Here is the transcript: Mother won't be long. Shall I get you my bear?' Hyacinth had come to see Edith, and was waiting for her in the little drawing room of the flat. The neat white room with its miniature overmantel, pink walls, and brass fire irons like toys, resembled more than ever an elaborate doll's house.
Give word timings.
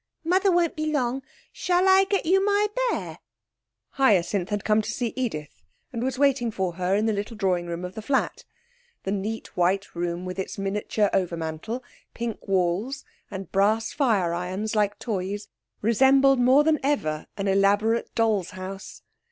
Mother 0.23 0.51
won't 0.51 0.75
be 0.75 0.91
long. 0.91 1.21
Shall 1.51 1.87
I 1.87 2.05
get 2.05 2.25
you 2.25 2.43
my 2.43 2.69
bear?' 2.89 3.19
Hyacinth 3.99 4.49
had 4.49 4.63
come 4.63 4.81
to 4.81 4.91
see 4.91 5.13
Edith, 5.15 5.61
and 5.93 6.01
was 6.01 6.17
waiting 6.17 6.49
for 6.49 6.73
her 6.73 6.95
in 6.95 7.05
the 7.05 7.13
little 7.13 7.37
drawing 7.37 7.67
room 7.67 7.85
of 7.85 7.93
the 7.93 8.01
flat. 8.01 8.43
The 9.03 9.11
neat 9.11 9.55
white 9.55 9.93
room 9.93 10.25
with 10.25 10.39
its 10.39 10.57
miniature 10.57 11.11
overmantel, 11.13 11.83
pink 12.15 12.47
walls, 12.47 13.05
and 13.29 13.51
brass 13.51 13.93
fire 13.93 14.33
irons 14.33 14.75
like 14.75 14.97
toys, 14.97 15.49
resembled 15.83 16.39
more 16.39 16.63
than 16.63 16.79
ever 16.81 17.27
an 17.37 17.47
elaborate 17.47 18.09
doll's 18.15 18.49
house. 18.57 19.03